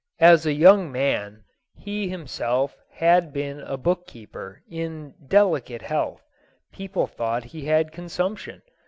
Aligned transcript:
As 0.19 0.47
a 0.47 0.53
young 0.53 0.91
man, 0.91 1.43
he 1.75 2.09
himself 2.09 2.75
had 2.89 3.31
been 3.31 3.59
a 3.59 3.77
bookkeeper, 3.77 4.63
in 4.67 5.13
delicate 5.27 5.83
health. 5.83 6.25
People 6.71 7.05
thought 7.05 7.43
he 7.43 7.65
had 7.65 7.91
consumption. 7.91 8.63